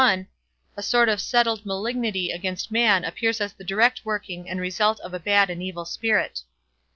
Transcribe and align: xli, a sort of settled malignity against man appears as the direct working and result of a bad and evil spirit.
xli, 0.01 0.25
a 0.77 0.81
sort 0.81 1.07
of 1.09 1.21
settled 1.21 1.63
malignity 1.63 2.31
against 2.31 2.71
man 2.71 3.05
appears 3.05 3.39
as 3.39 3.53
the 3.53 3.63
direct 3.63 4.01
working 4.03 4.49
and 4.49 4.59
result 4.59 4.99
of 5.01 5.13
a 5.13 5.19
bad 5.19 5.47
and 5.51 5.61
evil 5.61 5.85
spirit. 5.85 6.39